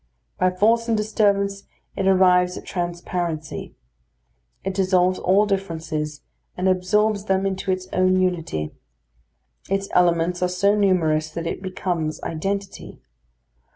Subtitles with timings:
[0.39, 1.65] By force and disturbance,
[1.95, 3.75] it arrives at transparency.
[4.63, 6.21] It dissolves all differences,
[6.57, 8.71] and absorbs them into its own unity.
[9.69, 12.99] Its elements are so numerous that it becomes identity.